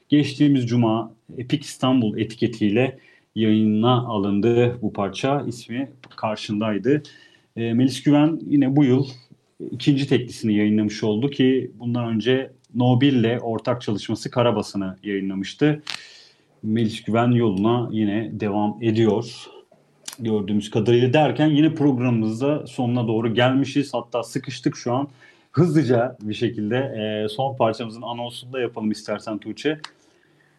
[0.09, 2.99] Geçtiğimiz cuma Epic İstanbul etiketiyle
[3.35, 5.45] yayına alındı bu parça.
[5.47, 7.03] İsmi Karşındaydı.
[7.57, 9.07] E, Melis Güven yine bu yıl
[9.71, 15.83] ikinci teklisini yayınlamış oldu ki bundan önce Nobil ile ortak çalışması Karabas'ını yayınlamıştı.
[16.63, 19.52] Melis Güven yoluna yine devam ediyor.
[20.19, 23.95] Gördüğümüz kadarıyla derken yine programımızda sonuna doğru gelmişiz.
[23.95, 25.09] Hatta sıkıştık şu an.
[25.53, 29.79] Hızlıca bir şekilde e, son parçamızın anonsunu da yapalım istersen Tuğçe.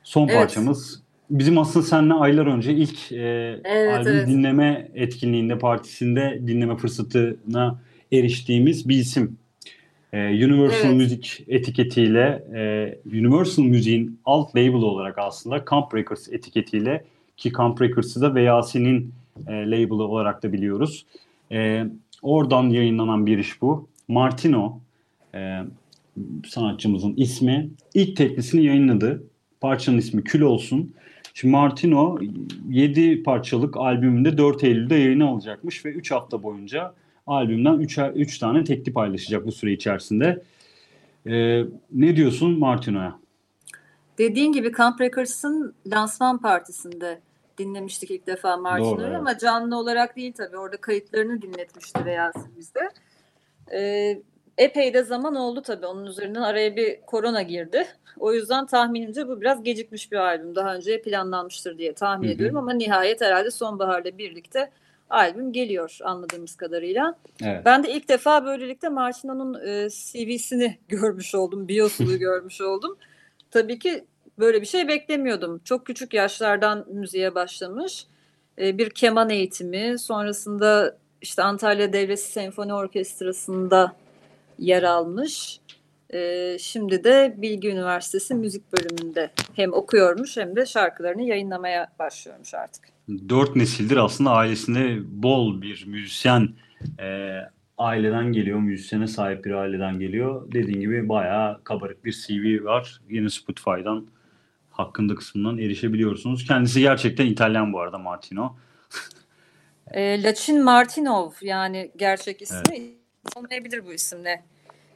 [0.03, 0.37] Son evet.
[0.37, 1.03] parçamız.
[1.29, 3.17] Bizim aslında seninle aylar önce ilk e,
[3.63, 4.27] evet, albüm evet.
[4.27, 7.79] dinleme etkinliğinde, partisinde dinleme fırsatına
[8.11, 9.37] eriştiğimiz bir isim.
[10.13, 10.95] E, Universal evet.
[10.95, 17.03] Music etiketiyle, e, Universal Music'in alt label olarak aslında Camp Records etiketiyle
[17.37, 19.13] ki Camp Records'ı da Veyasi'nin
[19.47, 21.05] e, label'ı olarak da biliyoruz.
[21.51, 21.86] E,
[22.21, 23.88] oradan yayınlanan bir iş bu.
[24.07, 24.79] Martino
[25.36, 25.59] e,
[26.47, 27.69] sanatçımızın ismi.
[27.93, 29.23] ilk teklisini yayınladı.
[29.61, 30.93] Parçanın ismi Kül Olsun.
[31.34, 32.19] Şimdi Martino
[32.69, 36.93] 7 parçalık albümünde 4 Eylül'de yayına alacakmış ve 3 hafta boyunca
[37.27, 40.43] albümden 3 3 tane tekli paylaşacak bu süre içerisinde.
[41.27, 43.19] Ee, ne diyorsun Martino'ya?
[44.17, 47.19] Dediğin gibi Camp Records'ın lansman partisinde
[47.57, 49.17] dinlemiştik ilk defa Martino'yu evet.
[49.17, 50.57] ama canlı olarak değil tabii.
[50.57, 52.89] Orada kayıtlarını dinletmişti veya bizde.
[53.71, 54.21] Ee,
[54.57, 55.85] epey de zaman oldu tabii.
[55.85, 57.87] Onun üzerinden araya bir korona girdi.
[58.19, 60.55] O yüzden tahminimce bu biraz gecikmiş bir albüm.
[60.55, 62.35] Daha önce planlanmıştır diye tahmin Hı-hı.
[62.35, 64.69] ediyorum ama nihayet herhalde sonbaharla birlikte
[65.09, 67.15] albüm geliyor anladığımız kadarıyla.
[67.43, 67.65] Evet.
[67.65, 72.97] Ben de ilk defa böylelikle Martino'nun e, CV'sini görmüş oldum, biosunu görmüş oldum.
[73.51, 74.05] Tabii ki
[74.39, 75.61] böyle bir şey beklemiyordum.
[75.63, 78.05] Çok küçük yaşlardan müziğe başlamış.
[78.59, 83.95] E, bir keman eğitimi, sonrasında işte Antalya Devlet Senfoni Orkestrası'nda
[84.59, 85.59] yer almış.
[86.13, 92.84] Ee, şimdi de Bilgi Üniversitesi müzik bölümünde hem okuyormuş hem de şarkılarını yayınlamaya başlıyormuş artık.
[93.29, 96.49] Dört nesildir aslında ailesinde bol bir müzisyen
[96.99, 97.38] e,
[97.77, 100.51] aileden geliyor, müzisyene sahip bir aileden geliyor.
[100.51, 103.01] Dediğin gibi bayağı kabarık bir CV var.
[103.09, 104.07] Yine Spotify'dan
[104.74, 106.45] hakkında kısmından erişebiliyorsunuz.
[106.45, 108.57] Kendisi gerçekten İtalyan bu arada Martino.
[109.91, 112.93] e, Laçin Martinov yani gerçek ismi evet.
[113.36, 114.43] olmayabilir bu isimle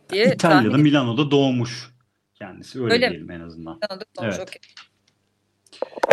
[0.09, 1.91] diye İtalya'da tahmin Milano'da doğmuş
[2.35, 2.83] kendisi.
[2.83, 3.33] Öyle, Öyle diyelim mi?
[3.33, 3.79] en azından.
[3.81, 4.35] Milano'da doğmuş.
[4.37, 4.49] Evet.
[4.49, 4.59] Okay.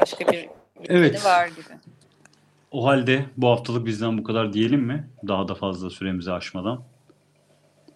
[0.00, 0.48] Başka bir
[0.88, 1.24] evet.
[1.24, 1.78] var gibi.
[2.70, 5.10] O halde bu haftalık bizden bu kadar diyelim mi?
[5.28, 6.84] Daha da fazla süremizi aşmadan.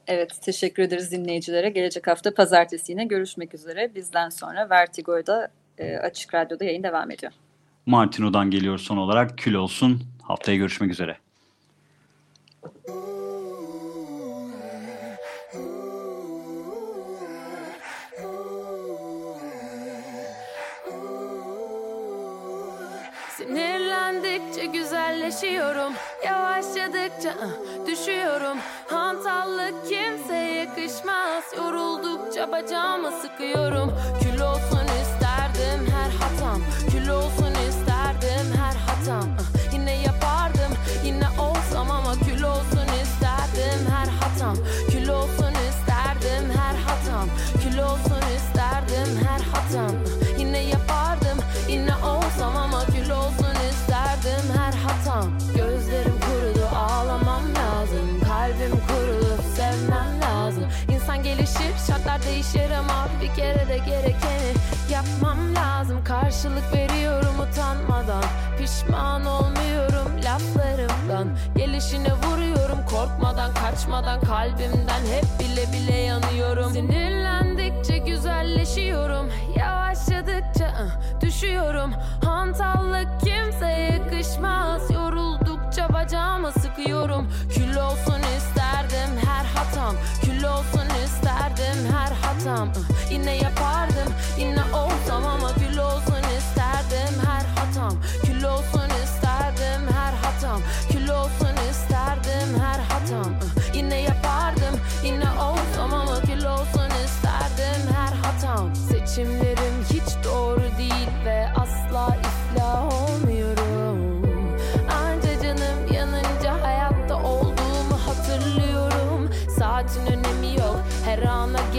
[0.08, 1.70] Evet, teşekkür ederiz dinleyicilere.
[1.70, 3.94] Gelecek hafta pazartesi yine görüşmek üzere.
[3.94, 5.48] Bizden sonra Vertigo'da
[5.78, 7.32] e, Açık Radyo'da yayın devam ediyor.
[7.86, 9.38] Martino'dan geliyor son olarak.
[9.38, 10.02] Kül olsun.
[10.22, 11.16] Haftaya görüşmek üzere.
[23.36, 25.92] Sinirlendikçe güzelleşiyorum
[26.24, 28.58] Yavaşladıkça uh, düşüyorum.
[28.90, 31.44] Hantallık kimseye yakışmaz.
[31.56, 33.92] Yoruldukça bacağımı sıkıyorum.
[34.22, 36.60] Kül olsun isterdim her hatam.
[36.90, 39.28] Kül olsun isterdim her hatam.
[39.30, 40.72] Uh, Yine yapardım
[41.04, 44.56] yine olsam ama kül olsun isterdim her hatam.
[44.90, 47.28] Kül olsun isterdim her hatam.
[47.62, 50.07] Kül olsun isterdim her hatam
[62.08, 64.52] şartlar değişir ama bir kere de gerekeni
[64.92, 68.24] yapmam lazım Karşılık veriyorum utanmadan.
[68.58, 71.28] Pişman olmuyorum laflarımdan.
[71.56, 75.02] Gelişine vuruyorum korkmadan kaçmadan Kalbimden.
[75.12, 76.72] Hep bile bile yanıyorum.
[76.72, 77.57] Sinirlendikçe
[78.48, 80.72] güzelleşiyorum Yavaşladıkça
[81.20, 81.92] düşüyorum.
[82.24, 84.90] Hantallık kimseye yakışmaz.
[84.90, 87.28] Yoruldukça bacağımı sıkıyorum.
[87.54, 89.94] Kül olsun isterdim her hatam.
[90.22, 92.68] Kül olsun isterdim her hatam.
[93.10, 97.98] Yine yapardım yine olsam ama kül olsun isterdim her hatam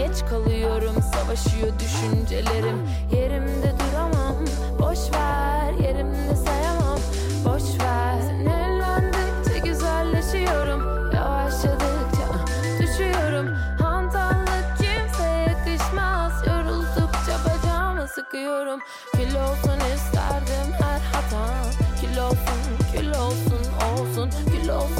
[0.00, 0.94] geç kalıyorum.
[1.14, 2.88] Savaşıyor düşüncelerim.
[3.12, 4.36] Yerimde duramam.
[4.78, 6.98] Boş ver yerimde sayamam.
[7.44, 8.20] Boş ver.
[8.20, 11.12] Sinirlendikçe güzelleşiyorum.
[11.14, 12.26] Yavaşladıkça
[12.80, 13.46] düşüyorum.
[13.80, 18.80] Hantallık kimseye yakışmaz Yoruldukça bacağıma sıkıyorum.
[19.12, 21.66] Kül olsun isterdim her hatam
[22.00, 22.60] Kül olsun
[22.92, 24.30] kül olsun olsun.
[24.52, 24.99] Kül olsun.